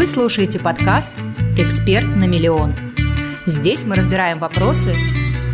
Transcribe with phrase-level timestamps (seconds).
[0.00, 1.12] Вы слушаете подкаст
[1.58, 2.74] «Эксперт на миллион».
[3.44, 4.96] Здесь мы разбираем вопросы,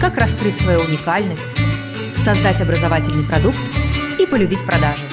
[0.00, 1.56] как раскрыть свою уникальность,
[2.16, 3.58] создать образовательный продукт
[4.20, 5.10] и полюбить продажи.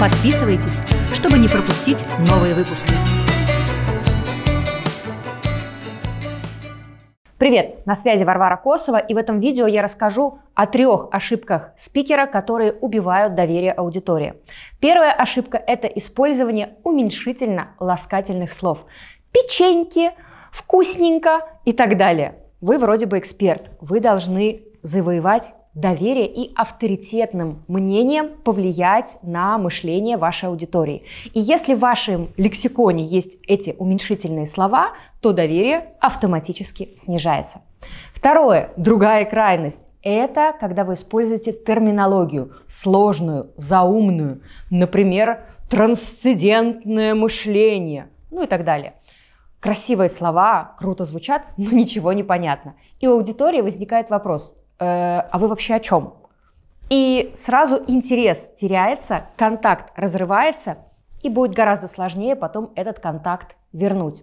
[0.00, 3.29] Подписывайтесь, чтобы не пропустить новые выпуски.
[7.40, 12.26] Привет, на связи Варвара Косова, и в этом видео я расскажу о трех ошибках спикера,
[12.26, 14.34] которые убивают доверие аудитории.
[14.78, 18.84] Первая ошибка– это использование уменьшительно-ласкательных слов.
[19.32, 20.10] Печеньки,
[20.52, 22.34] вкусненько и так далее.
[22.60, 30.48] Вы вроде бы эксперт, вы должны завоевать доверие и авторитетным мнением повлиять на мышление вашей
[30.48, 31.04] аудитории.
[31.32, 37.62] И если в вашем лексиконе есть эти уменьшительные слова, то доверие автоматически снижается.
[38.14, 39.88] Второе, другая крайность.
[40.02, 48.94] Это когда вы используете терминологию сложную, заумную, например, трансцендентное мышление, ну и так далее.
[49.60, 52.76] Красивые слова, круто звучат, но ничего не понятно.
[52.98, 56.14] И у аудитории возникает вопрос, а вы вообще о чем?
[56.88, 60.78] И сразу интерес теряется, контакт разрывается,
[61.22, 64.22] и будет гораздо сложнее потом этот контакт вернуть.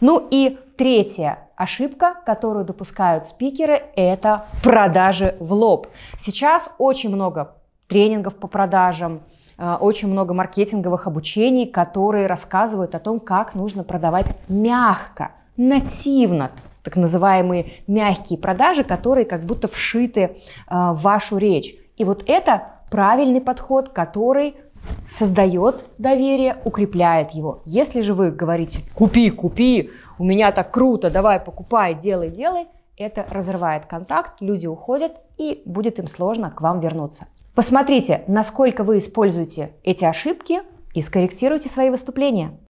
[0.00, 5.88] Ну и третья ошибка, которую допускают спикеры, это продажи в лоб.
[6.18, 7.56] Сейчас очень много
[7.88, 9.22] тренингов по продажам,
[9.58, 16.50] э, очень много маркетинговых обучений, которые рассказывают о том, как нужно продавать мягко, нативно,
[16.84, 20.30] так называемые мягкие продажи, которые как будто вшиты э,
[20.68, 21.74] в вашу речь.
[21.96, 24.54] И вот это правильный подход, который
[25.08, 27.62] создает доверие, укрепляет его.
[27.64, 33.26] Если же вы говорите «купи, купи, у меня так круто, давай покупай, делай, делай», это
[33.28, 37.26] разрывает контакт, люди уходят и будет им сложно к вам вернуться.
[37.54, 40.60] Посмотрите, насколько вы используете эти ошибки
[40.92, 42.58] и скорректируйте свои выступления.